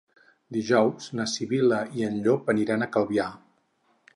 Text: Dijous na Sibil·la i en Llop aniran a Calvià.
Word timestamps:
Dijous 0.55 1.09
na 1.19 1.27
Sibil·la 1.33 1.81
i 1.99 2.07
en 2.09 2.17
Llop 2.25 2.51
aniran 2.55 2.87
a 2.87 2.89
Calvià. 2.97 3.29